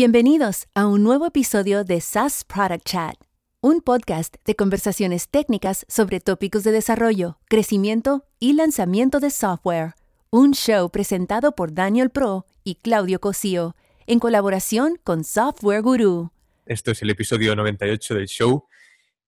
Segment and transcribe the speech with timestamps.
[0.00, 3.16] Bienvenidos a un nuevo episodio de SaaS Product Chat,
[3.60, 9.94] un podcast de conversaciones técnicas sobre tópicos de desarrollo, crecimiento y lanzamiento de software.
[10.30, 13.74] Un show presentado por Daniel Pro y Claudio Cosío,
[14.06, 16.30] en colaboración con Software Guru.
[16.64, 18.68] Esto es el episodio 98 del show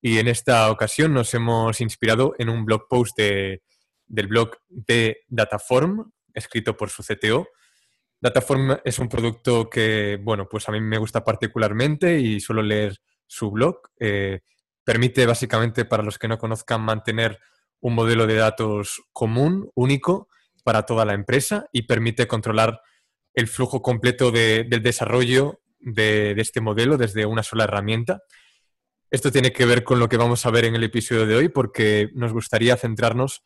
[0.01, 3.61] y en esta ocasión nos hemos inspirado en un blog post del
[4.29, 7.49] blog de Dataform, escrito por su CTO,
[8.21, 13.01] Dataform es un producto que, bueno, pues a mí me gusta particularmente y suelo leer
[13.27, 13.81] su blog.
[13.99, 14.41] Eh,
[14.85, 17.39] permite básicamente, para los que no conozcan, mantener
[17.81, 20.29] un modelo de datos común, único,
[20.63, 22.83] para toda la empresa y permite controlar
[23.33, 28.21] el flujo completo del desarrollo de, de, este modelo desde una sola herramienta.
[29.11, 31.49] Esto tiene que ver con lo que vamos a ver en el episodio de hoy
[31.49, 33.43] porque nos gustaría centrarnos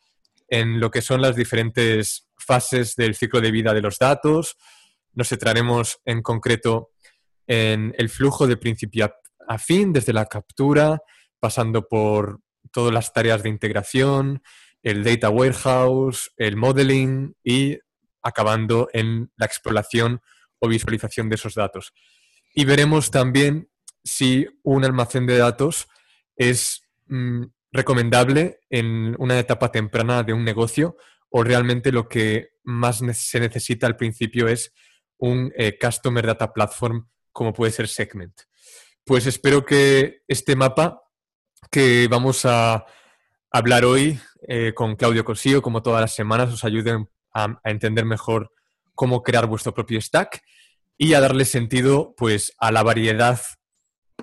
[0.47, 4.57] en lo que son las diferentes fases del ciclo de vida de los datos.
[5.13, 6.91] Nos centraremos en concreto
[7.47, 9.13] en el flujo de principio
[9.47, 10.99] a fin, desde la captura,
[11.39, 12.39] pasando por
[12.71, 14.41] todas las tareas de integración,
[14.81, 17.77] el data warehouse, el modeling y
[18.21, 20.21] acabando en la exploración
[20.59, 21.93] o visualización de esos datos.
[22.53, 23.69] Y veremos también
[24.03, 25.87] si un almacén de datos
[26.35, 27.43] es mm,
[27.75, 30.97] recomendable en una etapa temprana de un negocio
[31.29, 34.73] o realmente lo que más se necesita al principio es
[35.17, 38.33] un eh, Customer Data Platform como puede ser Segment.
[39.03, 41.01] Pues espero que este mapa
[41.69, 42.85] que vamos a
[43.51, 46.91] hablar hoy eh, con Claudio Cosío, como todas las semanas, os ayude
[47.33, 48.51] a, a, entender mejor
[48.93, 50.41] cómo crear vuestro propio stack
[50.97, 53.41] y a darle sentido pues, a la variedad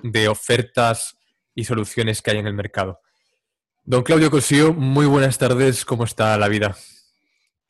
[0.01, 1.17] de ofertas
[1.53, 2.99] y soluciones que hay en el mercado.
[3.85, 6.73] Don Claudio Cosío, muy buenas tardes, ¿cómo está la vida?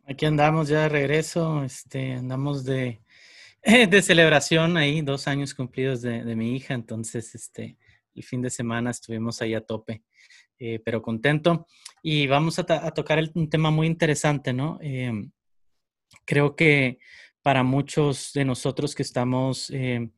[0.05, 3.01] Aquí andamos ya de regreso, este, andamos de,
[3.89, 7.79] de celebración ahí, dos años cumplidos de, mi hija, entonces este,
[8.13, 10.03] el fin de semana estuvimos ahí a tope,
[10.59, 11.65] eh, pero contento.
[12.03, 14.77] Y vamos a, tocar un tema muy interesante, ¿no?
[14.83, 15.11] Eh,
[16.25, 16.99] creo que
[17.41, 20.11] para muchos de nosotros que estamos eh,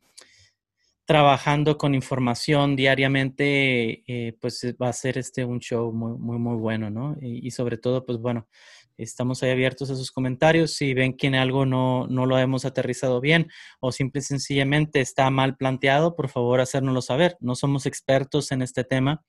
[1.06, 6.40] trabajando con información diariamente, eh, pues eh, va a ser este un show muy, muy,
[6.40, 7.16] muy bueno, ¿no?
[7.22, 8.48] Y, sobre todo, pues bueno,
[8.98, 10.74] estamos ahí abiertos a sus comentarios.
[10.74, 13.50] Si ven que en algo no, no lo hemos aterrizado bien
[13.80, 17.38] o simple y sencillamente está mal planteado, por favor, hacérnoslo saber.
[17.40, 19.24] No somos expertos en este tema,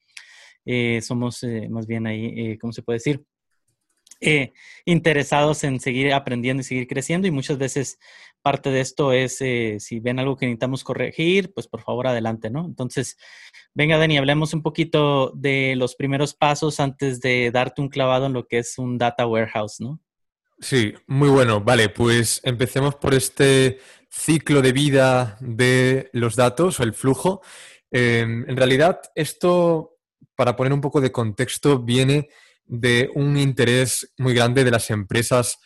[0.64, 3.22] eh, somos más bien ahí, ¿cómo se puede decir?
[4.86, 7.98] Interesados en seguir aprendiendo y seguir creciendo y muchas veces
[8.46, 12.48] parte de esto es eh, si ven algo que necesitamos corregir, pues por favor adelante,
[12.48, 12.64] ¿no?
[12.64, 13.16] Entonces,
[13.74, 18.34] venga Dani, hablemos un poquito de los primeros pasos antes de darte un clavado en
[18.34, 20.00] lo que es un data warehouse, ¿no?
[20.60, 21.60] Sí, muy bueno.
[21.60, 27.42] Vale, pues empecemos por este ciclo de vida de los datos o el flujo.
[27.90, 29.98] Eh, en realidad, esto,
[30.36, 32.28] para poner un poco de contexto, viene
[32.64, 35.58] de un interés muy grande de las empresas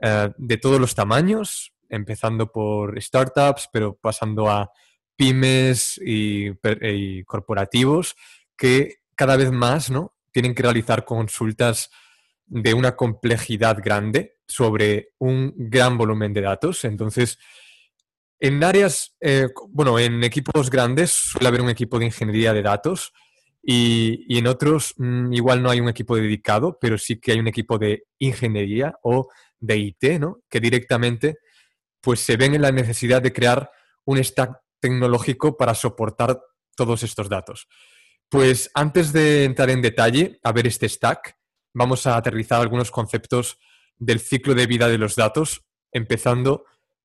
[0.00, 4.70] eh, de todos los tamaños, empezando por startups, pero pasando a
[5.16, 6.54] pymes y,
[7.24, 8.14] corporativos,
[8.56, 10.14] que cada vez más ¿no?
[10.30, 11.90] tienen que realizar consultas
[12.46, 16.84] de una complejidad grande sobre un gran volumen de datos.
[16.84, 17.38] Entonces,
[18.38, 23.12] en áreas, eh, bueno, en equipos grandes suele haber un equipo de ingeniería de datos
[23.60, 27.40] y, y, en otros mmm, igual no hay un equipo dedicado, pero sí que hay
[27.40, 29.28] un equipo de ingeniería o
[29.58, 30.38] de IT, ¿no?
[30.48, 31.38] Que directamente
[32.00, 33.70] pues se ven en la necesidad de crear
[34.04, 36.40] un stack tecnológico para soportar
[36.76, 37.68] todos estos datos.
[38.28, 41.36] Pues antes de entrar en detalle a ver este stack,
[41.74, 43.58] vamos a aterrizar algunos conceptos
[43.96, 46.64] del ciclo de vida de los datos, empezando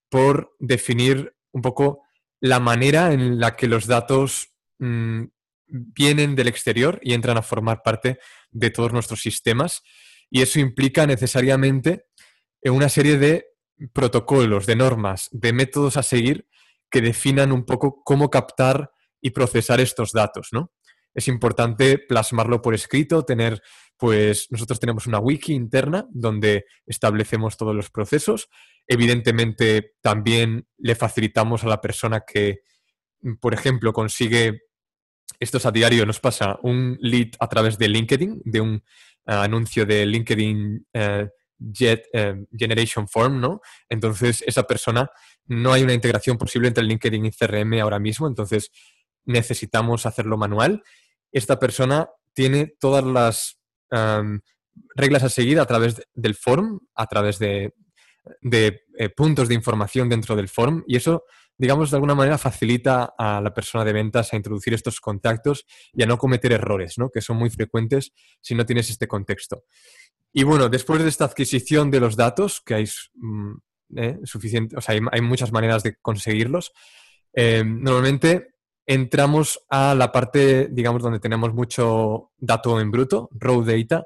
[0.10, 2.04] por definir un poco
[2.40, 5.24] la manera en la que los datos mmm,
[5.66, 8.20] vienen del exterior y entran a formar parte
[8.52, 9.82] de todos nuestros sistemas.
[10.30, 12.06] Y eso implica necesariamente
[12.64, 13.53] una serie de
[13.92, 16.48] protocolos, de normas, de métodos a seguir
[16.90, 18.92] que definan un poco cómo captar
[19.22, 20.72] y procesar estos datos, ¿no?
[21.16, 23.62] Es importante plasmarlo por escrito, tener,
[23.98, 28.50] pues nosotros tenemos una wiki interna donde establecemos todos los procesos.
[28.88, 32.62] Evidentemente, también le facilitamos a la persona que,
[33.40, 34.62] por ejemplo, consigue
[35.40, 39.32] esto es a diario, nos pasa un lead a través de LinkedIn, de un uh,
[39.32, 41.28] anuncio de LinkedIn uh,
[41.72, 43.62] Jet, uh, Generation Form, ¿no?
[43.90, 45.10] Entonces, esa persona,
[45.46, 48.72] no hay una integración posible entre LinkedIn y CRM ahora mismo, entonces
[49.26, 50.84] necesitamos hacerlo manual.
[51.32, 53.60] Esta persona tiene todas las
[54.96, 57.76] reglas a seguir a través de, del form, a través de,
[58.42, 61.26] de eh, puntos de información dentro del form, y eso
[61.58, 66.04] digamos, de alguna manera facilita a la persona de ventas a introducir estos contactos y
[66.04, 67.10] a no cometer errores, ¿no?
[67.10, 68.12] que son muy frecuentes
[68.42, 69.64] si no tienes este contexto.
[70.34, 73.54] Y bueno, después de esta adquisición de los datos, que hay, mm,
[73.96, 76.74] eh, suficiente, o sea, hay, muchas maneras de conseguirlos,
[77.34, 84.06] eh, normalmente entramos a la parte, digamos, donde tenemos mucho dato en bruto, raw data,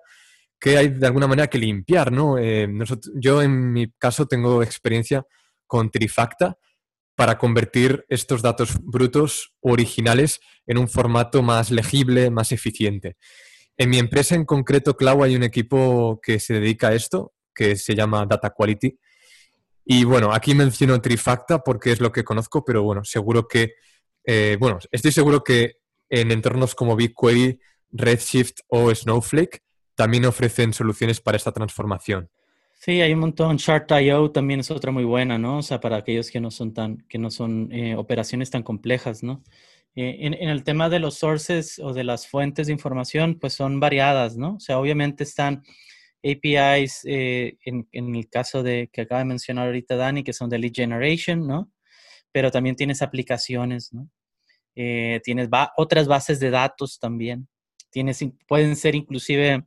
[0.59, 2.37] que hay de alguna manera que limpiar, ¿no?
[2.37, 2.67] Eh,
[3.15, 5.25] yo en mi caso tengo experiencia
[5.65, 6.57] con Trifacta
[7.15, 13.17] para convertir estos datos brutos originales en un formato más legible, más eficiente.
[13.77, 17.75] En mi empresa en concreto, Clau, hay un equipo que se dedica a esto, que
[17.75, 18.97] se llama Data Quality.
[19.85, 23.73] Y bueno, aquí menciono Trifacta porque es lo que conozco, pero bueno, seguro que,
[24.25, 25.77] eh, bueno, estoy seguro que
[26.09, 27.59] en entornos como BigQuery,
[27.91, 29.63] Redshift o Snowflake
[29.95, 32.29] también ofrecen soluciones para esta transformación.
[32.79, 33.57] Sí, hay un montón.
[33.57, 35.57] Chart.io también es otra muy buena, ¿no?
[35.57, 39.23] O sea, para aquellos que no son tan, que no son eh, operaciones tan complejas,
[39.23, 39.43] ¿no?
[39.99, 43.79] Eh, en, el tema de los sources o de las fuentes de información, pues son
[43.79, 44.57] variadas, ¿no?
[44.57, 45.63] O sea, obviamente están
[46.23, 50.59] APIs, eh, en, el caso de que acaba de mencionar ahorita Dani, que son de
[50.59, 51.71] lead generation, ¿no?
[52.31, 54.09] Pero también tienes aplicaciones, ¿no?
[55.23, 57.47] tienes otras bases de datos también.
[57.89, 59.65] Tienes, pueden ser inclusive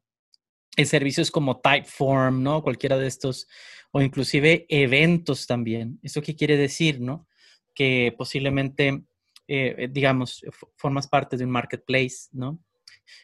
[0.84, 2.62] servicios como Typeform, ¿no?
[2.62, 3.48] Cualquiera de estos,
[3.90, 5.98] o inclusive eventos también.
[6.04, 7.26] ¿Eso qué quiere decir, no?
[7.74, 9.02] Que posiblemente,
[9.52, 10.44] eh, digamos,
[10.76, 12.60] formas parte de un marketplace, ¿no?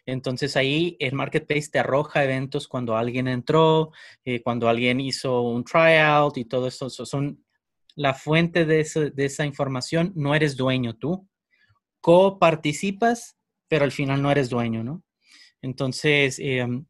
[0.04, 3.92] Entonces ahí el marketplace te arroja eventos cuando alguien entró,
[4.24, 6.90] eh, cuando alguien hizo un tryout y todo eso.
[6.90, 7.44] Son
[7.94, 10.12] la fuente de, de esa información.
[10.16, 11.28] No eres dueño tú.
[12.00, 13.36] Coparticipas,
[13.68, 15.04] pero al final no eres dueño, ¿no?
[15.62, 16.86] Entonces, em,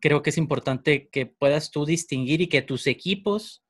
[0.00, 3.62] creo que es importante que puedas tú distinguir y que tus equipos,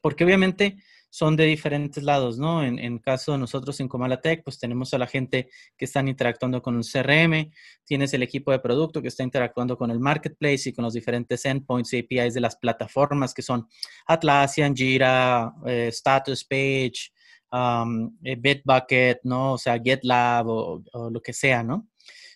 [0.00, 2.64] porque obviamente son de diferentes lados, ¿no?
[2.64, 6.76] En, caso de nosotros en Comalatec, pues tenemos a la gente que están interactuando con
[6.76, 7.52] el CRM,
[7.84, 11.44] tienes el equipo de producto que está interactuando con el marketplace y con los diferentes
[11.44, 13.66] endpoints APIs de las plataformas que son
[14.06, 17.10] Atlassian, Jira, eh, Status Page,
[17.52, 19.54] eh, Bitbucket, ¿no?
[19.54, 21.88] O sea, GitLab o, o lo que sea, ¿no?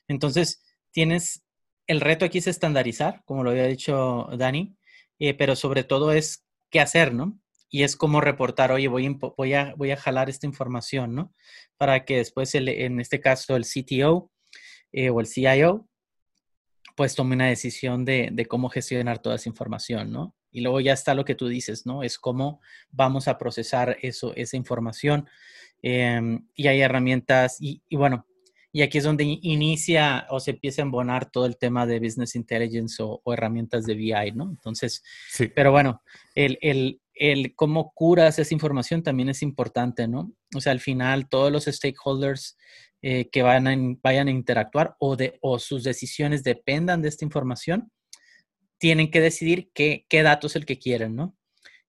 [0.08, 1.44] Entonces, tienes
[1.86, 4.76] el reto aquí es estandarizar, como lo había dicho Dani,
[5.18, 7.38] eh, pero sobre todo es qué hacer, ¿no?
[7.74, 11.34] Y es cómo reportar, oye, voy, voy, a, voy a jalar esta información, ¿no?
[11.76, 14.30] Para que después, en este caso, el CTO
[14.92, 15.88] eh, o el CIO,
[16.94, 20.36] pues tome una decisión de, cómo gestionar toda esa información, ¿no?
[20.52, 22.04] Y luego ya está lo que tú dices, ¿no?
[22.04, 22.60] Es cómo
[22.92, 25.28] vamos a procesar eso, esa información.
[25.82, 28.24] Em, y hay herramientas, y bueno,
[28.76, 32.34] y aquí es donde inicia o se empieza a embonar todo el tema de Business
[32.34, 34.50] Intelligence o, herramientas de BI, ¿no?
[34.50, 35.46] Entonces, sí.
[35.46, 36.02] pero bueno,
[36.34, 40.32] el, el, el, cómo curas esa información también es importante, ¿no?
[40.54, 42.56] O sea, al final todos los stakeholders
[43.02, 47.24] eh, que van a, vayan a interactuar o, de, o sus decisiones dependan de esta
[47.24, 47.92] información,
[48.78, 51.36] tienen que decidir qué, qué dato es el que quieren, ¿no?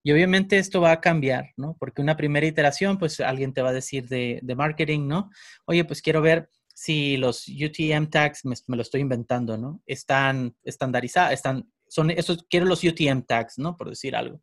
[0.03, 1.75] Y obviamente esto va a cambiar, ¿no?
[1.79, 5.31] Porque una primera iteración, pues alguien te va a decir de, de marketing, ¿no?
[5.65, 9.81] Oye, pues quiero ver si los UTM tags, me, lo estoy inventando, ¿no?
[9.87, 13.77] Están estandarizados, están, son, esos, quiero los UTM tags, ¿no?
[13.77, 14.41] Por decir algo.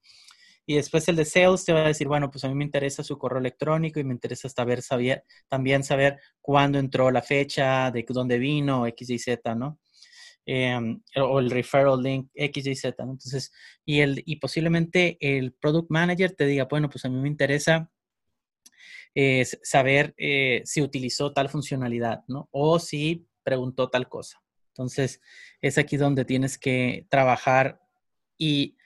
[0.67, 3.03] Y después el de sales te va a decir, bueno, pues a mí me interesa
[3.03, 8.05] su correo electrónico y me interesa saber, saber también saber cuándo entró la fecha, de
[8.09, 9.81] dónde vino, X, Y, Z, ¿no?
[10.45, 13.13] Em, o el referral link X, Y, Z, ¿no?
[13.13, 13.53] Entonces,
[13.85, 17.91] y, el, y posiblemente el product manager te diga, bueno, pues a mí me interesa
[19.15, 22.49] es saber eh, si utilizó tal funcionalidad, ¿no?
[22.51, 24.43] O si preguntó tal cosa.
[24.69, 25.21] Entonces,
[25.61, 27.81] es aquí donde tienes que trabajar
[28.39, 28.77] y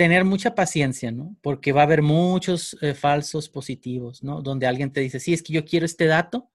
[0.00, 1.36] tener mucha paciencia, ¿no?
[1.42, 4.40] Porque va a haber muchos eh, falsos positivos, ¿no?
[4.40, 6.50] Donde alguien te dice, sí, es que yo quiero este dato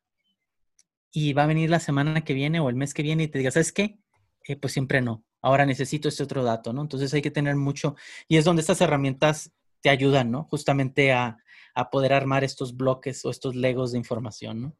[1.12, 3.38] y va a venir la semana que viene o el mes que viene y te
[3.38, 4.00] diga, ¿sabes qué?
[4.48, 5.24] Eh, pues siempre no.
[5.44, 6.82] Ahora necesito este otro dato, ¿no?
[6.82, 7.96] Entonces hay que tener mucho,
[8.28, 10.46] y es donde estas herramientas te ayudan, ¿no?
[10.46, 11.38] Justamente a,
[11.76, 14.76] a poder armar estos bloques o estos legos de información.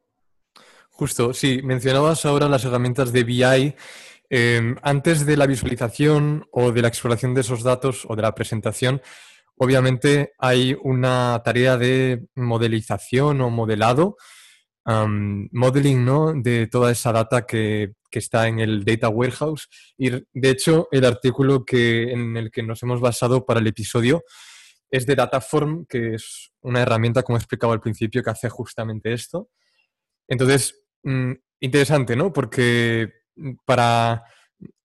[0.90, 3.76] Justo, sí, mencionabas ahora las herramientas de BI.
[4.30, 8.34] Em, antes de la visualización o de la exploración de esos datos o de la
[8.34, 9.02] presentación,
[9.58, 14.18] obviamente hay una tarea de modelización o modelado,
[14.86, 16.34] modeling, ¿no?
[16.34, 19.68] De toda esa data que, que, está en el Data Warehouse.
[19.98, 24.24] De hecho, el artículo que, en el que nos hemos basado para el episodio
[24.92, 29.12] es de Dataform, que es una herramienta, como he explicado al principio, que hace justamente
[29.12, 29.50] esto.
[30.28, 32.32] Entonces, mm, interesante, ¿no?
[32.32, 33.12] Porque
[33.66, 34.24] para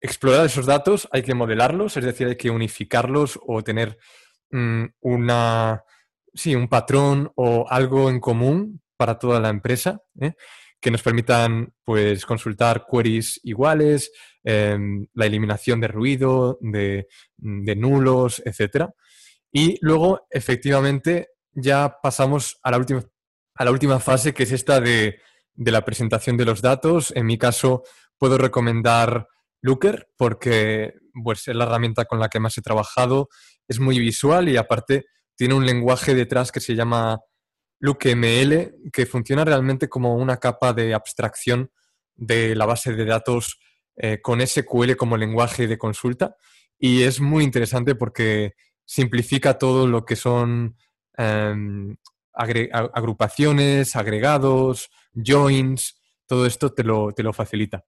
[0.01, 3.99] explorar esos datos hay que modelarlos, es decir, hay que unificarlos o tener
[4.51, 5.85] mm, una,
[6.35, 10.35] sí, un patrón o algo en común para toda la empresa, ¿eh?
[10.81, 17.07] que nos permitan pues, consultar queries iguales, em, la eliminación de ruido, de,
[17.39, 18.87] nulos, etc.
[19.53, 23.05] Y luego, efectivamente, ya pasamos a la última,
[23.55, 25.21] a la última fase, que es esta de,
[25.55, 27.13] de la presentación de los datos.
[27.15, 27.83] En mi caso,
[28.21, 29.27] puedo recomendar
[29.63, 30.93] Looker porque
[31.25, 33.31] pues, es la herramienta con la que más he trabajado.
[33.67, 37.19] Es muy visual y aparte tiene un lenguaje detrás que se llama
[37.81, 41.73] LookML, que funciona realmente como una capa de abstracción
[42.15, 43.59] de la base de datos
[43.97, 46.37] eh, con SQL como lenguaje de consulta.
[46.79, 48.53] Y es muy interesante porque
[48.85, 50.77] simplifica todo lo que son
[51.17, 51.97] em,
[52.35, 57.85] agrupaciones, agregados, joins, todo esto te lo, te lo facilita.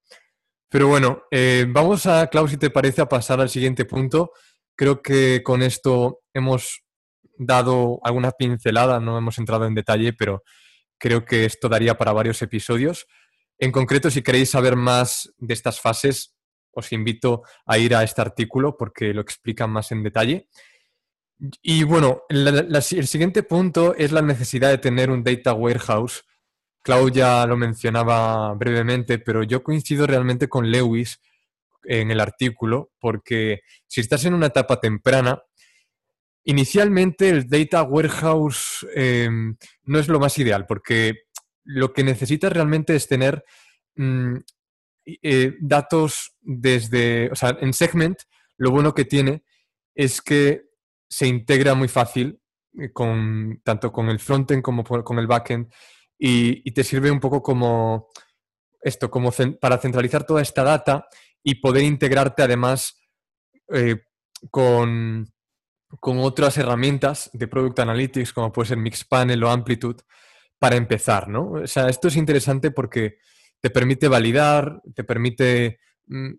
[0.73, 4.33] Pero bueno, eh, vamos a, Klaus, si te parece, a pasar al siguiente punto.
[4.75, 6.83] Creo que con esto hemos
[7.37, 10.43] dado alguna pincelada, no hemos entrado en detalle, pero
[10.99, 13.07] creo que esto daría para varios episodios.
[13.59, 16.35] En concreto, si queréis saber más de estas fases,
[16.73, 20.49] os invito a ir a este artículo porque lo explican más en detalle.
[21.61, 26.25] Y bueno, el siguiente punto es la necesidad de tener un data warehouse
[26.83, 31.21] Claudia lo mencionaba brevemente, pero yo coincido realmente con Lewis
[31.85, 35.43] en el artículo, porque si estás en una etapa temprana,
[36.45, 41.23] inicialmente el Data Warehouse em, no es lo más ideal, porque
[41.65, 43.45] lo que necesitas realmente es tener
[43.95, 44.37] mm,
[45.05, 48.19] eh, datos desde, o sea, en Segment,
[48.57, 49.45] lo bueno que tiene
[49.95, 50.65] es que
[51.09, 52.41] se integra muy fácil
[52.79, 55.73] eh, con, tanto con el frontend como con el backend
[56.25, 58.09] y, te sirve un poco como
[58.81, 61.09] esto, como para centralizar toda esta data
[61.43, 62.97] y poder integrarte además
[63.73, 64.02] eh,
[64.52, 65.33] con,
[65.99, 70.05] con, otras herramientas de Product Analytics, como puede ser Mixpanel o Amplitude,
[70.61, 71.50] para empezar, ¿no?
[71.50, 73.17] O sea, esto es interesante porque
[73.61, 76.35] te permite validar, te permite mm,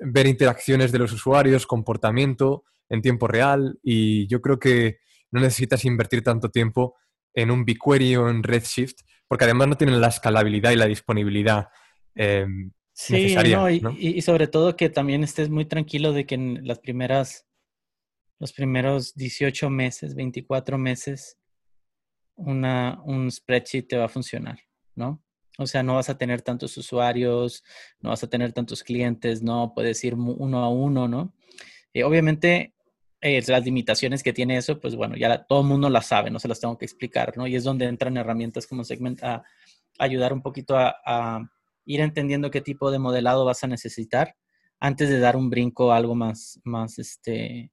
[0.00, 5.00] ver interacciones de los usuarios, comportamiento en tiempo real y yo creo que
[5.30, 6.96] no necesitas invertir tanto tiempo
[7.34, 11.68] en un BigQuery o en Redshift porque además no tienen la escalabilidad y la disponibilidad
[12.14, 12.46] eh,
[13.10, 13.70] necesaria.
[13.70, 17.46] y, sobre todo que también estés muy tranquilo de que en las primeras,
[18.38, 21.38] los primeros 18 meses, 24 meses,
[22.36, 24.58] una, un spreadsheet te va a funcionar,
[24.94, 25.22] ¿no?
[25.58, 27.64] O sea, no vas a tener tantos usuarios,
[28.00, 31.34] no vas a tener tantos clientes, no puedes ir uno a uno, ¿no?
[31.94, 32.74] Eh, obviamente,
[33.26, 36.38] eh, las limitaciones que tiene eso, pues bueno, ya todo el mundo las sabe, no
[36.38, 37.48] se las tengo que explicar, ¿no?
[37.48, 39.42] Y es donde entran herramientas como Segment a,
[39.98, 41.50] ayudar un poquito a,
[41.84, 44.36] ir entendiendo qué tipo de modelado vas a necesitar
[44.78, 47.72] antes de dar un brinco a algo más, más, este,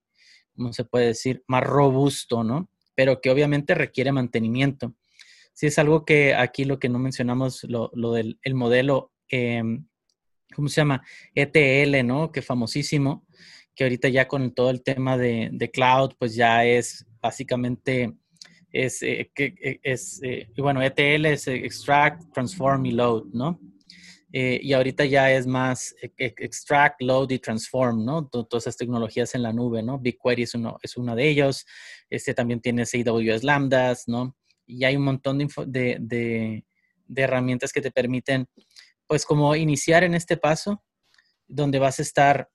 [0.56, 1.44] ¿cómo se puede decir?
[1.48, 2.70] Más robusto, ¿no?
[2.96, 4.96] Pero que obviamente requiere mantenimiento.
[5.54, 9.86] Si es algo que aquí lo que no mencionamos, lo, del el modelo, em,
[10.56, 11.04] ¿cómo se llama?
[11.36, 12.32] ETL, ¿no?
[12.32, 13.28] Que famosísimo
[13.76, 18.14] que ahorita ya con todo el tema de, cloud, pues ya es básicamente,
[18.72, 23.60] es, eh, eh, es eh, bueno, ETL es extract, transform y load, ¿no?
[24.36, 28.26] y ahorita ya es más extract, load y transform, ¿no?
[28.26, 30.00] Todas esas tecnologías en la nube, ¿no?
[30.00, 31.68] BigQuery es, uno, es una de ellos.
[32.10, 34.36] Este también tiene AWS Lambdas, ¿no?
[34.66, 36.66] Y hay un montón de, de,
[37.08, 38.48] de herramientas que te permiten,
[39.06, 40.84] pues, como iniciar en este paso,
[41.48, 42.50] donde vas a estar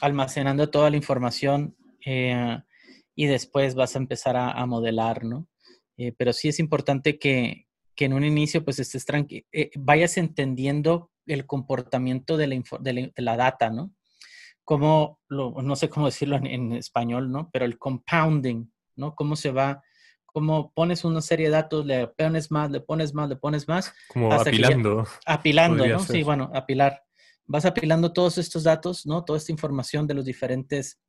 [0.00, 2.58] almacenando toda la información eh,
[3.14, 5.48] y después vas a empezar a, modelar, ¿no?
[5.96, 11.10] Eh, pero sí es importante que, en un inicio pues estés tranquilo, eh, vayas entendiendo
[11.26, 13.92] el comportamiento de la, de la, data, ¿no?
[14.62, 17.50] Como, no sé cómo decirlo en, español, ¿no?
[17.52, 19.14] Pero el compounding, ¿no?
[19.16, 19.82] Cómo se va,
[20.26, 23.92] cómo pones una serie de datos, le pones más, le pones más, le pones más.
[24.08, 25.04] Como apilando.
[25.26, 25.98] apilando, ¿no?
[25.98, 27.02] Sí, bueno, apilar
[27.48, 29.24] vas apilando todos estos datos, ¿no?
[29.24, 31.00] Toda esta información de los diferentes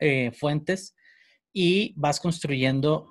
[0.00, 0.96] eh, fuentes
[1.52, 3.06] y vas construyendo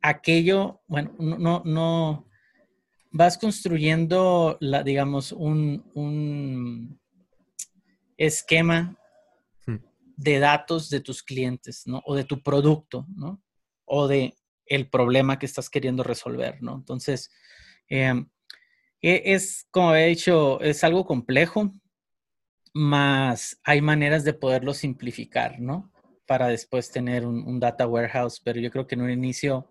[0.00, 2.28] aquello, bueno, no, no,
[3.10, 7.00] vas construyendo, la, digamos, un, un
[8.16, 8.96] esquema
[9.66, 9.76] hmm.
[10.16, 12.00] de datos de tus clientes, ¿no?
[12.06, 13.42] O de tu producto, ¿no?
[13.84, 14.34] O de
[14.66, 16.76] el problema que estás queriendo resolver, ¿no?
[16.76, 17.30] Entonces,
[17.88, 18.24] eh,
[19.02, 21.72] es, como he dicho, es algo complejo,
[22.74, 25.92] más hay maneras de poderlo simplificar, ¿no?
[26.26, 29.70] Para después tener un, data warehouse, pero yo creo que en un inicio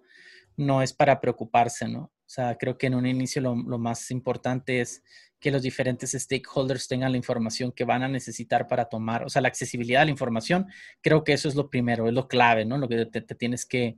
[0.55, 2.01] no es para preocuparse, ¿no?
[2.01, 5.03] O sea, creo que en un inicio lo, más importante es
[5.39, 9.41] que los diferentes stakeholders tengan la información que van a necesitar para tomar, o sea,
[9.41, 10.67] la accesibilidad a la información,
[11.01, 12.77] creo que eso es lo primero, es lo clave, ¿no?
[12.77, 13.97] Lo que te, tienes que,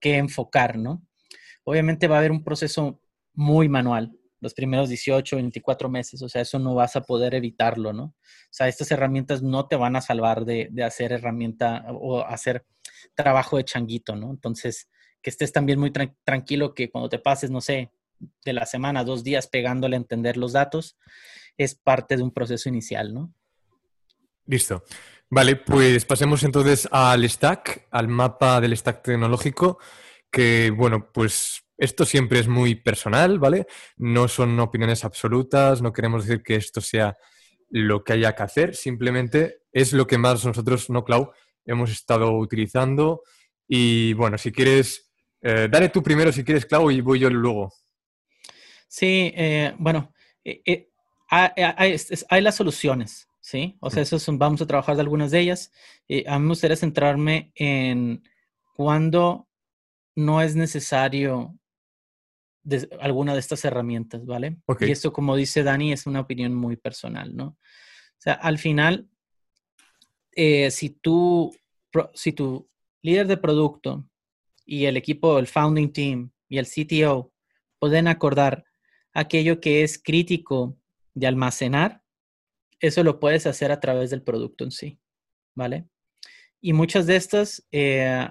[0.00, 1.04] qué enfocar, ¿no?
[1.64, 3.00] Obviamente va a haber un proceso
[3.34, 7.92] muy manual, los primeros 18, 24 meses, o sea, eso no vas a poder evitarlo,
[7.92, 8.04] ¿no?
[8.04, 8.14] O
[8.50, 12.64] sea, estas herramientas no te van a salvar de, hacer herramienta o hacer
[13.14, 14.30] trabajo de changuito, ¿no?
[14.30, 14.88] Entonces,
[15.22, 15.92] que estés también muy
[16.24, 17.90] tranquilo que cuando te pases, no sé,
[18.44, 20.96] de la semana, dos días pegándole a entender los datos,
[21.56, 23.32] es parte de un proceso inicial, ¿no?
[24.46, 24.84] Listo.
[25.28, 29.78] Vale, pues pasemos entonces al stack, al mapa del stack tecnológico,
[30.30, 33.66] que bueno, pues esto siempre es muy personal, ¿vale?
[33.96, 37.16] No son opiniones absolutas, no queremos decir que esto sea
[37.68, 41.32] lo que haya que hacer, simplemente es lo que más nosotros, no Clau,
[41.64, 43.22] hemos estado utilizando.
[43.68, 47.72] Y bueno, si quieres, eh, dale tú primero si quieres, Clau, y voy yo luego.
[48.88, 50.14] Sí, eh, bueno,
[50.44, 50.88] eh,
[51.28, 53.28] hay, las soluciones.
[53.40, 53.76] ¿sí?
[53.80, 55.72] O sea, eso vamos a trabajar de algunas de ellas.
[56.26, 58.22] a mí me gustaría centrarme en
[58.74, 59.48] cuándo
[60.14, 61.54] no es necesario
[63.00, 64.56] alguna de estas herramientas, ¿vale?
[64.80, 67.46] Y esto, como dice Dani, es una opinión muy personal, ¿no?
[67.46, 69.08] O sea, al final,
[70.32, 71.54] eh, si tú,
[72.14, 72.68] si tu
[73.02, 74.08] líder de producto
[74.64, 77.32] y el equipo, el founding team y el CTO
[77.78, 78.64] pueden acordar
[79.12, 80.76] aquello que es crítico
[81.14, 82.02] de almacenar,
[82.80, 84.98] eso lo puedes hacer a través del producto en sí,
[85.54, 85.86] ¿vale?
[86.60, 88.28] Y muchas de estas eh,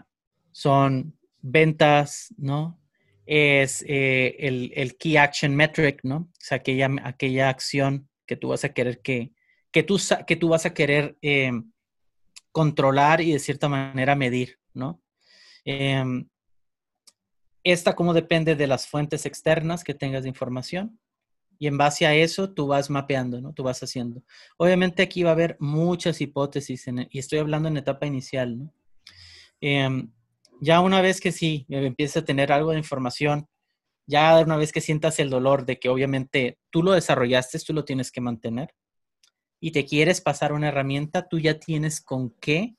[0.51, 2.79] son ventas, ¿no?
[3.25, 6.17] Es eh, el, Key Action Metric, ¿no?
[6.17, 9.31] O sea, aquella, aquella acción que tú vas a querer que,
[9.71, 11.51] que, tú, que tú vas a querer eh,
[12.51, 15.01] controlar y de cierta manera medir, ¿no?
[15.65, 16.27] Em,
[17.63, 20.99] esta como depende de las fuentes externas que tengas de información
[21.57, 23.53] y en base a eso tú vas mapeando, ¿no?
[23.53, 24.23] Tú vas haciendo.
[24.57, 28.73] Obviamente aquí va a haber muchas hipótesis y estoy hablando en etapa inicial, ¿no?
[30.61, 33.47] Ya una vez que sí empiezas a tener algo de información,
[34.07, 37.85] ya una vez que sientas el dolor de que obviamente tú lo desarrollaste, tú lo
[37.85, 38.73] tienes que mantener
[39.59, 42.75] y te quieres pasar una herramienta, tú ya tienes con qué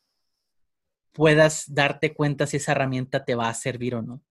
[1.12, 4.23] puedas darte cuenta si esa herramienta te va a servir o no.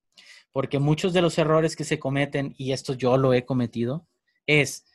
[0.52, 4.08] Porque muchos de los errores que se cometen, y esto yo lo he cometido,
[4.46, 4.86] es,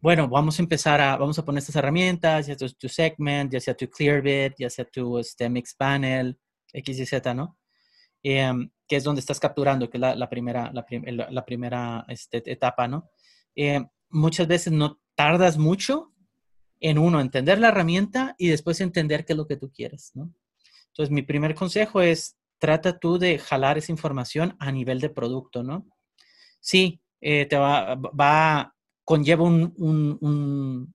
[0.00, 3.60] bueno, vamos a empezar a, vamos a poner estas herramientas, ya sea tu segment, ya
[3.60, 6.36] sea tu Clearbit, ya sea tu este, Panel,
[6.72, 7.56] X y Z, ¿no?
[8.26, 13.10] Em, que es donde estás capturando, que es la, primera, la, primera este, etapa, ¿no?
[13.54, 16.14] Em, muchas veces no tardas mucho
[16.80, 20.32] en uno, entender la herramienta y después entender qué es lo que tú quieres, ¿no?
[20.86, 25.62] Entonces, mi primer consejo es, trata tú de jalar esa información a nivel de producto,
[25.62, 25.86] ¿no?
[26.60, 30.94] Sí, eh, te va, va, conlleva un,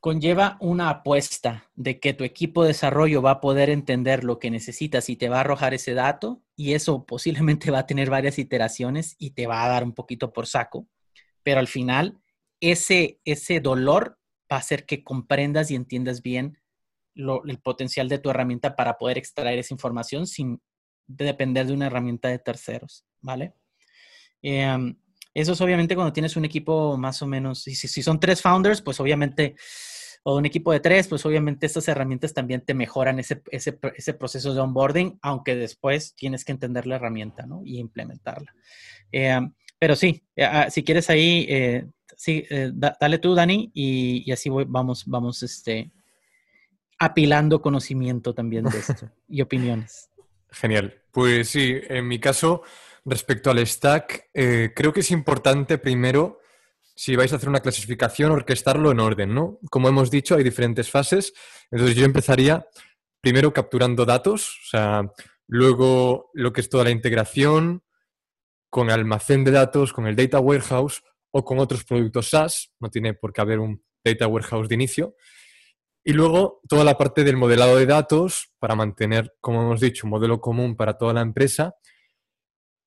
[0.00, 4.50] conlleva una apuesta de que tu equipo de desarrollo va a poder entender lo que
[4.50, 8.38] necesitas y te va a arrojar ese dato y eso posiblemente va a tener varias
[8.38, 10.86] iteraciones y te va a dar un poquito por saco,
[11.42, 12.20] pero al final
[12.60, 14.18] ese, ese dolor
[14.50, 16.58] va a hacer que comprendas y entiendas bien
[17.14, 20.60] el potencial de tu herramienta para poder extraer esa información sin
[21.08, 23.54] depender de una herramienta de terceros, ¿vale?
[24.42, 24.96] Em,
[25.40, 28.82] eso es obviamente cuando tienes un equipo más o menos, si, si, son tres founders,
[28.82, 29.54] pues obviamente,
[30.24, 34.14] o un equipo de tres, pues obviamente estas herramientas también te mejoran ese, ese, ese
[34.14, 37.62] proceso de onboarding, aunque después tienes que entender la herramienta, ¿no?
[37.64, 38.54] Y implementarla.
[39.12, 44.24] Em, pero sí, eh, ah, si quieres ahí, eh, sí, eh, dale tú, Dani, y,
[44.26, 45.92] y así vamos, vamos, este,
[46.98, 50.10] apilando conocimiento también de esto y opiniones.
[50.50, 51.02] Genial.
[51.12, 52.62] Pues sí, en mi caso,
[53.08, 56.40] Respecto al stack, eh, creo que es importante primero,
[56.94, 59.58] si vais a hacer una clasificación, orquestarlo en orden, ¿no?
[59.70, 61.32] Como hemos dicho, hay diferentes fases.
[61.70, 62.66] Entonces yo empezaría
[63.22, 65.12] primero capturando datos, o sea,
[65.46, 67.82] luego lo que es toda la integración
[68.68, 73.14] con almacén de datos, con el data warehouse o con otros productos SaaS, no tiene
[73.14, 75.16] por qué haber un data warehouse de inicio.
[76.04, 80.10] Y luego toda la parte del modelado de datos para mantener, como hemos dicho, un
[80.10, 81.74] modelo común para toda la empresa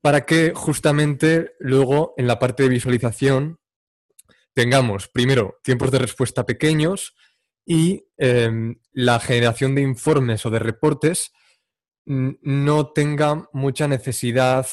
[0.02, 3.60] para que justamente luego en la parte de visualización
[4.54, 7.16] tengamos primero tiempos de respuesta pequeños
[7.66, 11.32] y em, la generación de informes o de reportes
[12.06, 14.68] no tenga mucha necesidad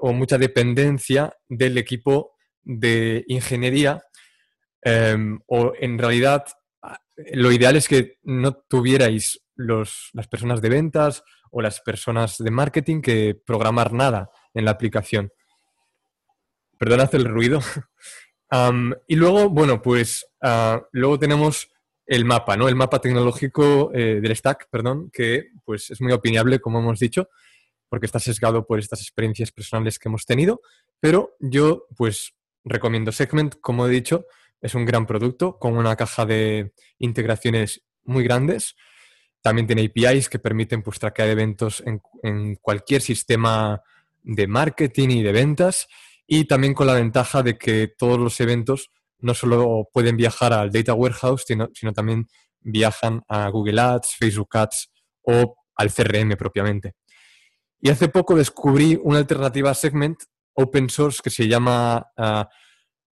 [0.00, 4.02] o mucha dependencia del equipo de ingeniería
[4.82, 6.44] em, o en realidad
[7.32, 13.00] lo ideal es que no tuvierais las personas de ventas o las personas de marketing
[13.00, 15.32] que programar nada en la aplicación.
[16.78, 17.60] Perdonad el ruido.
[19.08, 21.70] y luego, bueno, pues ah, luego tenemos
[22.06, 22.68] el mapa, ¿no?
[22.68, 27.28] El mapa tecnológico eh, del stack, perdón, que pues es muy opinable, como hemos dicho,
[27.88, 30.60] porque está sesgado por estas experiencias personales que hemos tenido,
[31.00, 34.26] pero yo pues recomiendo Segment, como he dicho,
[34.60, 38.76] es un gran producto con una caja de integraciones muy grandes.
[39.46, 43.80] También tiene APIs que permiten pues, traquear eventos en, cualquier sistema
[44.24, 45.86] de marketing y de ventas
[46.26, 50.72] y también con la ventaja de que todos los eventos no solo pueden viajar al
[50.72, 52.26] Data Warehouse, sino, también
[52.58, 54.90] viajan a Google Ads, Facebook Ads
[55.22, 56.94] o al CRM propiamente.
[57.80, 60.18] Y hace poco descubrí una alternativa a Segment
[60.54, 62.42] open source que se llama uh,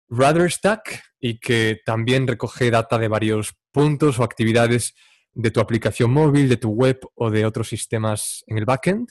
[0.10, 4.96] RudderStack y que también recoge data de varios puntos o actividades
[5.34, 9.10] de tu aplicación móvil, de tu web o de otros sistemas en el backend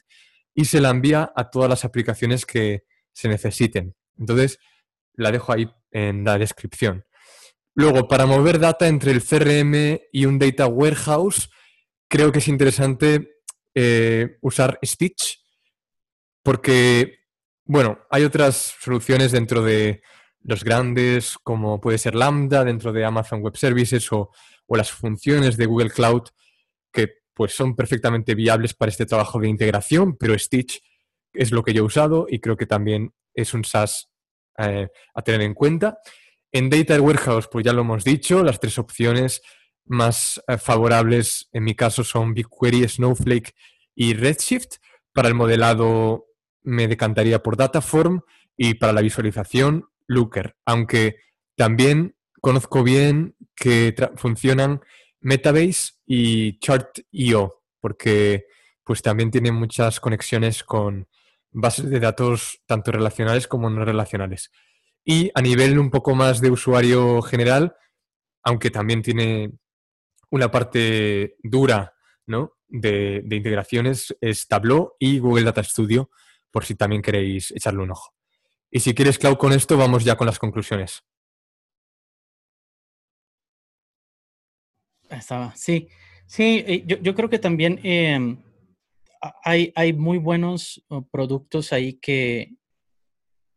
[0.55, 3.95] y se la envía a todas las aplicaciones que se necesiten.
[4.19, 4.59] Entonces,
[5.15, 7.05] la dejo ahí en la descripción.
[7.75, 11.51] Luego, para mover data entre el CRM y un data warehouse,
[12.09, 13.39] creo que es interesante
[13.75, 15.41] eh, usar Stitch
[16.43, 17.21] porque,
[17.65, 20.03] bueno, hay otras soluciones dentro de
[20.41, 24.31] los grandes, como puede ser Lambda dentro de Amazon Web Services o,
[24.73, 26.23] o las funciones de Google Cloud,
[26.91, 30.83] que pues son perfectamente viables para este trabajo de integración, pero Stitch
[31.35, 34.09] es lo que yo he usado y creo que también es un SaaS
[34.57, 35.99] eh, a tener en cuenta.
[36.51, 39.43] En Data Warehouse, pues ya lo hemos dicho, las tres opciones
[39.85, 43.55] más eh, favorables en mi caso son BigQuery, Snowflake
[43.95, 44.77] y Redshift.
[45.13, 46.29] Para el modelado
[46.63, 48.23] me decantaría por Dataform
[48.57, 51.17] y para la visualización Looker, aunque
[51.57, 54.83] también conozco bien que funcionan
[55.21, 58.45] Metabase y Chart.io, porque
[58.85, 61.09] pues también tienen muchas conexiones con,
[61.53, 64.51] bases de datos tanto relacionales como no relacionales.
[65.05, 67.77] Y a nivel un poco más de usuario general,
[68.43, 69.53] aunque también tiene
[70.31, 71.95] una parte dura
[72.27, 72.55] ¿no?
[72.69, 76.11] de, integraciones, es Tableau y Google Data Studio,
[76.51, 78.15] por si también queréis echarle un ojo.
[78.71, 81.05] Y si quieres, Clau, con esto vamos ya con las conclusiones.
[85.19, 85.89] Estaba, sí.
[86.27, 88.39] Sí, eh, yo, creo que también em,
[89.45, 92.55] hay, hay muy buenos uh, productos ahí que,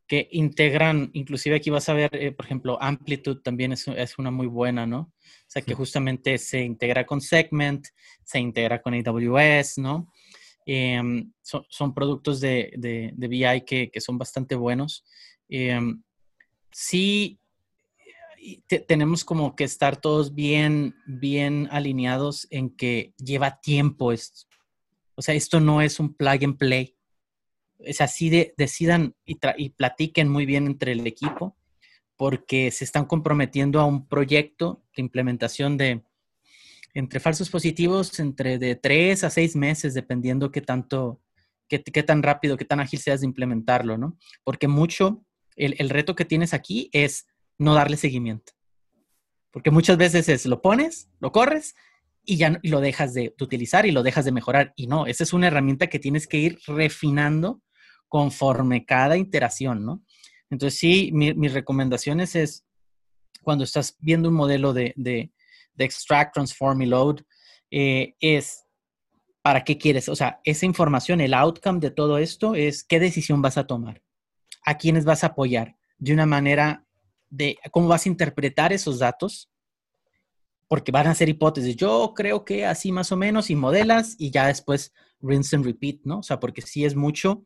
[0.08, 4.30] que integran, inclusive aquí vas a ver, eh, por ejemplo, Amplitude también es, es, una
[4.30, 5.00] muy buena, ¿no?
[5.00, 7.88] O sea, que justamente se integra con Segment,
[8.24, 10.12] se integra con AWS, ¿no?
[10.66, 15.06] Em, son, productos de, de, de BI que, que, son bastante buenos.
[15.48, 16.04] Em,
[18.46, 24.48] sí, tenemos como que estar todos bien, bien alineados en que lleva tiempo esto.
[25.16, 26.96] O sea, esto no es un plug and play.
[27.80, 31.58] Es así de decidan y, y platiquen muy bien entre el equipo
[32.18, 36.04] porque se están comprometiendo a un proyecto de implementación de
[36.94, 41.22] entre falsos positivos entre de tres a seis meses, dependiendo qué tanto,
[41.68, 44.18] qué, tan rápido, qué tan ágil seas de implementarlo, ¿no?
[44.46, 45.26] Porque mucho,
[45.58, 48.54] el, el reto que tienes aquí es no darle seguimiento.
[49.52, 51.76] Porque muchas veces es lo pones, lo corres
[52.26, 54.74] y ya lo dejas de, utilizar y lo dejas de mejorar.
[54.76, 57.62] Y no, esa es una herramienta que tienes que ir refinando
[58.08, 60.04] conforme cada iteración, ¿no?
[60.50, 62.66] Entonces, sí, mis recomendaciones es
[63.42, 65.32] cuando estás viendo un modelo de, de,
[65.78, 67.22] extract, transform y load,
[67.72, 68.64] eh, es
[69.42, 73.42] para qué quieres, o sea, esa información, el outcome de todo esto es qué decisión
[73.42, 74.02] vas a tomar,
[74.64, 76.85] a quiénes vas a apoyar, de una manera
[77.36, 79.50] de cómo vas a interpretar esos datos
[80.68, 81.76] porque van a ser hipótesis.
[81.76, 86.00] Yo creo que así más o menos y modelas y ya después rinse and repeat,
[86.04, 86.20] ¿no?
[86.20, 87.46] O sea, porque sí es mucho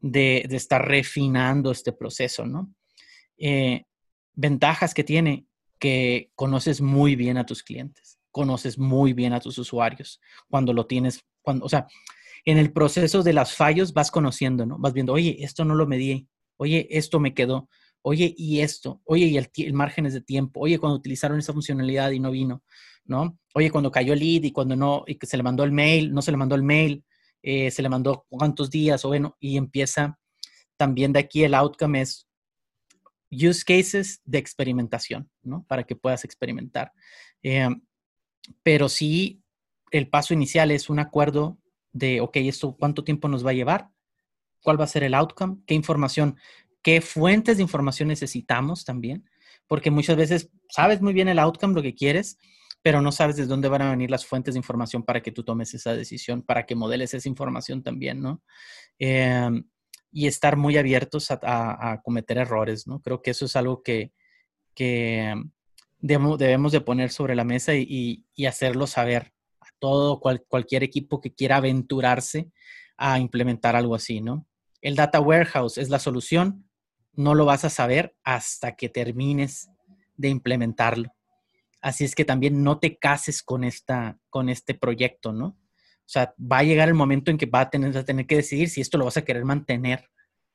[0.00, 2.74] de, estar refinando este proceso, ¿no?
[3.36, 3.84] Eh,
[4.34, 5.46] ventajas que tiene
[5.78, 10.86] que conoces muy bien a tus clientes, conoces muy bien a tus usuarios cuando lo
[10.86, 11.86] tienes, cuando, o sea,
[12.44, 14.78] en el proceso de los fallos vas conociendo, ¿no?
[14.78, 17.68] Vas viendo, oye, esto no lo medí, oye, esto me quedó,
[18.02, 22.10] oye, y esto, oye, y el, el márgenes de tiempo, oye, cuando utilizaron esa funcionalidad
[22.10, 22.62] y no vino,
[23.04, 23.38] ¿no?
[23.54, 26.12] Oye, cuando cayó el lead y cuando no, y que se le mandó el mail,
[26.12, 27.04] no se le mandó el mail,
[27.42, 30.18] eh, se le mandó cuántos días, o bueno, y empieza
[30.76, 32.28] también de aquí el outcome es
[33.30, 35.64] use cases de experimentación, ¿no?
[35.68, 36.92] Para que puedas experimentar.
[37.42, 37.68] Eh,
[38.62, 39.42] pero sí,
[39.90, 41.58] el paso inicial es un acuerdo
[41.92, 43.90] de, ok, esto cuánto tiempo nos va a llevar,
[44.62, 46.36] cuál va a ser el outcome, qué información
[46.82, 49.28] qué fuentes de información necesitamos también,
[49.66, 52.38] porque muchas veces sabes muy bien el outcome, lo que quieres,
[52.82, 55.42] pero no sabes de dónde van a venir las fuentes de información para que tú
[55.42, 58.42] tomes esa decisión, para que modeles esa información también, ¿no?
[58.98, 59.64] Em,
[60.10, 63.02] y estar muy abiertos a, cometer errores, ¿no?
[63.02, 64.12] Creo que eso es algo que,
[64.74, 65.34] que,
[65.98, 71.56] debemos, de poner sobre la mesa y, hacerlo saber a todo, cualquier equipo que quiera
[71.56, 72.50] aventurarse
[72.96, 74.46] a implementar algo así, ¿no?
[74.80, 76.67] El data warehouse es la solución,
[77.18, 79.68] no lo vas a saber hasta que termines
[80.16, 81.12] de implementarlo.
[81.80, 85.46] Así es que también no te cases con, esta, con este proyecto, ¿no?
[85.48, 85.56] O
[86.10, 88.68] sea, va a llegar el momento en que va a tener, a tener que decidir
[88.68, 90.08] si esto lo vas a querer mantener,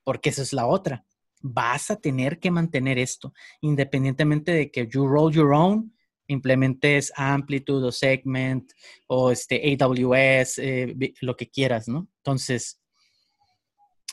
[0.06, 1.06] porque esa es la otra.
[1.42, 5.94] Vas a tener que mantener esto, independientemente de que you roll your own,
[6.28, 8.72] implementes Amplitude o Segment
[9.08, 12.08] o este AWS, eh, lo que quieras, ¿no?
[12.20, 12.80] Entonces,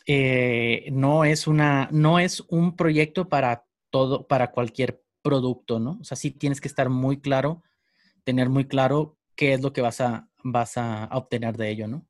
[0.06, 5.98] eh, no es una, no es un proyecto para todo, para cualquier producto, ¿no?
[6.00, 7.62] O sea, sí tienes que estar muy claro,
[8.24, 12.06] tener muy claro qué es lo que vas a, vas a obtener de ello, ¿no?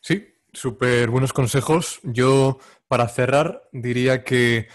[0.00, 2.00] Sí, súper buenos consejos.
[2.02, 4.68] Yo, para cerrar, diría que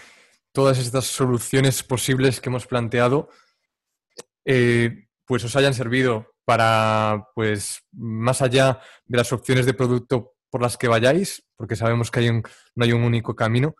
[0.52, 3.28] todas estas soluciones posibles que hemos planteado,
[4.44, 10.62] eh, pues os hayan servido para, pues, más allá de las opciones de producto por
[10.62, 13.74] las que vayáis, porque sabemos que hay no hay un único camino,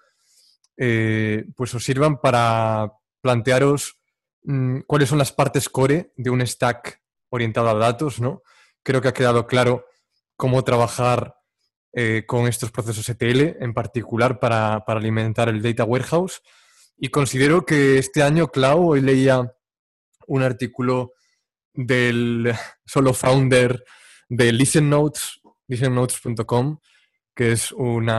[0.77, 4.01] eh, pues os sirvan para plantearos
[4.43, 8.43] mm, cuáles son las partes core de un stack orientado a datos, ¿no?
[8.83, 9.87] Creo que ha quedado claro
[10.35, 11.37] cómo trabajar
[11.93, 16.43] eh, con estos procesos ETL, en particular para, alimentar el Data Warehouse.
[16.97, 19.55] Y considero que este año, Clau, hoy leía
[20.27, 21.13] un artículo
[21.73, 22.53] del
[22.85, 23.85] solo founder
[24.29, 26.79] de Listen Notes, listennotes.com,
[27.35, 28.11] que es un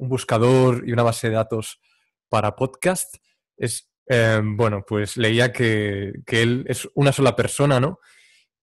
[0.00, 1.80] buscador y una base de datos
[2.28, 3.16] para podcast.
[3.56, 7.98] Es eh, bueno, pues leía que, él es una sola persona, ¿no?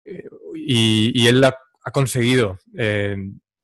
[0.06, 1.58] Eh, y, él ha,
[1.92, 3.18] conseguido, eh,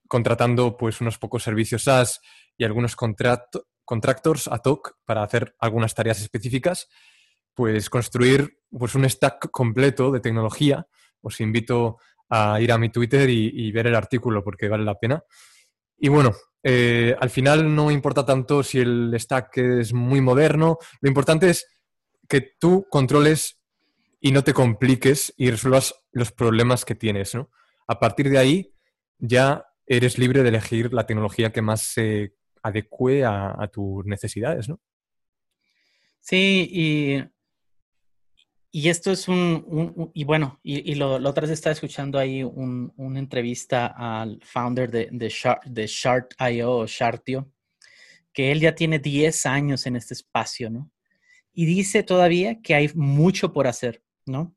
[0.08, 2.20] contratando pues unos pocos servicios SaaS
[2.58, 6.88] y algunos contractors a hoc para hacer algunas tareas específicas,
[7.54, 10.88] pues construir pues un stack completo de tecnología.
[11.22, 11.98] Os invito
[12.30, 15.24] a ir a mi Twitter y, ver el artículo porque vale la pena.
[15.98, 21.50] Y bueno, al final no importa tanto si el stack es muy moderno, lo importante
[21.50, 21.66] es
[22.28, 23.60] que tú controles
[24.20, 27.50] y no te compliques y resuelvas los problemas que tienes, ¿no?
[27.88, 28.74] A partir de ahí
[29.18, 34.82] ya eres libre de elegir la tecnología que más se adecue a, tus necesidades, ¿no?
[36.20, 37.24] Sí, y,
[38.72, 43.20] y esto es un, y bueno, y, lo, la otra vez estaba escuchando ahí una
[43.20, 45.34] entrevista al founder de, de,
[45.66, 47.52] de Shart.io, Shartio,
[48.34, 50.92] que él ya tiene 10 años en este espacio, ¿no?
[51.58, 54.56] y dice todavía que hay mucho por hacer, ¿no?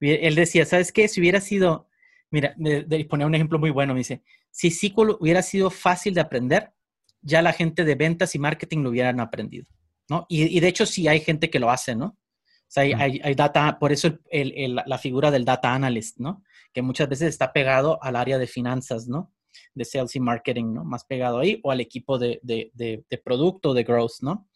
[0.00, 1.06] Él decía, ¿sabes qué?
[1.06, 1.90] Si hubiera sido,
[2.30, 6.22] mira, de, poner un ejemplo muy bueno, me dice, si SQL hubiera sido fácil de
[6.22, 6.72] aprender,
[7.20, 9.66] ya la gente de ventas y marketing lo hubieran aprendido,
[10.08, 10.24] ¿no?
[10.30, 12.16] Y, de hecho sí hay gente que lo hace, ¿no?
[12.72, 16.42] O sea, hay, hay, data, por eso la figura del data analyst, ¿no?
[16.72, 19.30] Que muchas veces está pegado al área de finanzas, ¿no?
[19.74, 20.82] De sales y marketing, ¿no?
[20.82, 24.48] Más pegado ahí, o al equipo de, de, de, de producto, de growth, ¿no?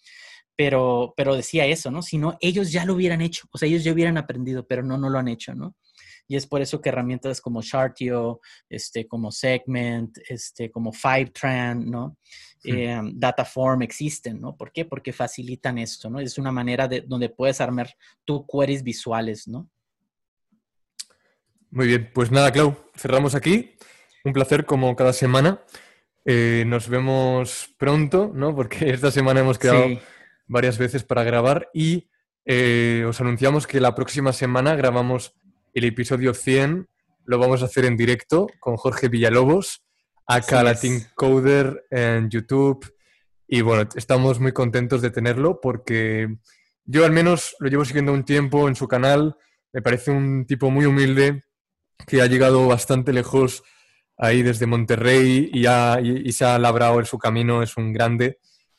[0.57, 2.01] pero, pero decía eso, ¿no?
[2.01, 4.97] Si no, ellos ya lo hubieran hecho, o sea, ellos ya hubieran aprendido, pero no,
[4.97, 5.77] no lo han hecho, ¿no?
[6.29, 12.17] Y es por eso que herramientas como Chartio, este, como Segment, este, como Fivetran, ¿no?
[12.65, 14.57] Eh, Dataform existen, ¿no?
[14.57, 14.85] ¿Por qué?
[14.85, 16.19] Porque facilitan esto, ¿no?
[16.19, 19.69] Es una manera de donde puedes armar tus queries visuales, ¿no?
[21.71, 23.77] Muy bien, pues nada, Clau, cerramos aquí.
[24.25, 25.63] Un placer como cada semana.
[26.25, 28.55] Eh, nos vemos pronto, ¿no?
[28.57, 29.87] Porque esta semana hemos quedado
[30.49, 32.09] varias veces para grabar y
[32.45, 35.35] eh, os anunciamos que la próxima semana grabamos
[35.79, 36.89] el episodio 100,
[37.25, 39.85] lo vamos a hacer en directo con Jorge Villalobos,
[40.27, 42.95] acá Latin Coder en YouTube
[43.47, 46.29] y bueno, estamos muy contentos de tenerlo porque
[46.85, 49.37] yo al menos lo llevo siguiendo un tiempo en su canal,
[49.73, 51.45] me parece un tipo muy humilde
[52.07, 53.63] que ha llegado bastante lejos
[54.17, 58.39] ahí desde Monterrey y, y se ha labrado en su camino, es un grande.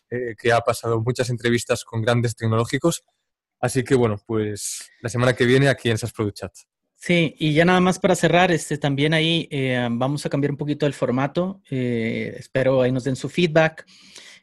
[0.09, 3.03] Eh, que ha pasado muchas entrevistas con grandes tecnológicos.
[3.59, 6.53] Así que bueno, pues la semana que viene aquí en SAS Product Chat.
[7.07, 10.57] Sí, y ya nada más para cerrar, este, también ahí eh, vamos a cambiar un
[10.57, 11.61] poquito el formato.
[11.69, 13.85] Eh, espero ahí nos den su feedback.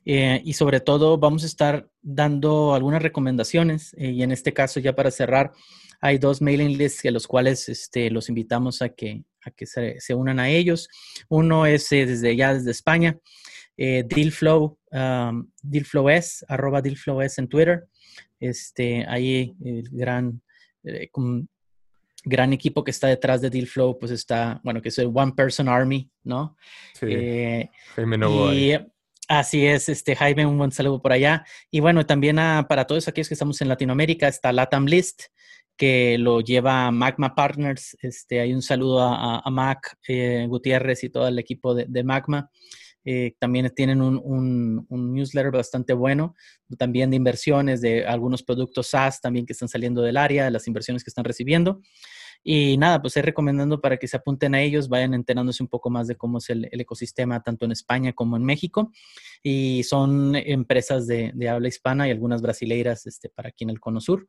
[0.03, 3.94] y sobre todo vamos a estar dando algunas recomendaciones.
[3.98, 5.53] y en este caso, ya para cerrar,
[6.00, 10.00] hay dos mailing lists de los cuales este, los invitamos a que, a que se,
[10.00, 10.88] se unan a ellos.
[11.29, 13.18] Uno es desde ya desde España,
[13.77, 15.53] eh, Dealflow, um,
[16.48, 17.85] arroba DealFlowS en Twitter.
[18.40, 20.40] Este, ahí el gran,
[20.83, 21.11] eh,
[22.24, 25.68] gran equipo que está detrás de Dealflow, pues está, bueno, que es el One Person
[25.68, 26.56] Army, ¿no?
[26.94, 27.70] Sí, eh,
[29.28, 31.46] Así es, este Jaime, un buen saludo por allá.
[31.70, 32.37] Y bueno, también
[32.68, 35.24] para todos aquellos que estamos en Latinoamérica está Latam List,
[35.76, 37.96] que lo lleva Magma Partners.
[38.02, 42.50] Este, hay un saludo a, Mac eh, Gutiérrez y todo el equipo de, Magma.
[43.06, 46.34] Eh, también tienen un, un, newsletter bastante bueno,
[46.78, 50.66] también de inversiones, de algunos productos SaaS también que están saliendo del área, de las
[50.66, 51.80] inversiones que están recibiendo.
[52.46, 55.88] Y nada, pues estoy recomendando para que se apunten a ellos, vayan enterándose un poco
[55.88, 58.92] más de cómo es el, ecosistema tanto en España como en México.
[59.42, 63.98] Y son empresas de, habla hispana y algunas brasileiras este, para aquí en el Cono
[63.98, 64.28] Sur.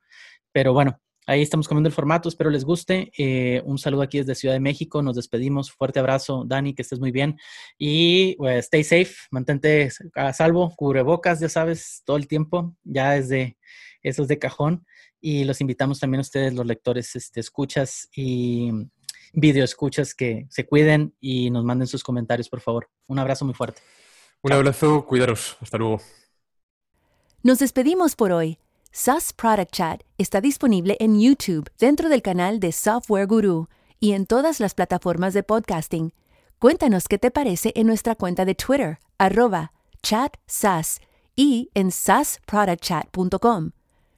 [0.53, 3.11] Pero bueno, ahí estamos comiendo el formato, espero les guste.
[3.17, 5.73] Eh, un saludo aquí desde Ciudad de México, nos despedimos.
[5.73, 7.37] Fuerte abrazo, Dani, que estés muy bien.
[7.77, 13.57] Y pues, stay safe, mantente a salvo, cubrebocas, ya sabes, todo el tiempo, ya desde
[14.01, 14.85] eso es de cajón
[15.25, 18.69] y los invitamos también a ustedes, los lectores, este, escuchas y
[19.33, 22.91] video escuchas que se cuiden y nos manden sus comentarios, por favor.
[23.07, 23.81] Un abrazo muy fuerte.
[24.43, 25.57] Un abrazo, cuidaros.
[25.59, 25.99] Hasta luego.
[27.41, 28.59] Nos despedimos por hoy.
[28.91, 33.67] SAS Product Chat está disponible en YouTube dentro del canal de Software Guru
[33.99, 36.13] y en todas las plataformas de podcasting.
[36.59, 39.71] Cuéntanos qué te parece en nuestra cuenta de Twitter, arroba
[40.03, 41.01] chatsas
[41.35, 43.71] y en sasproductchat.com.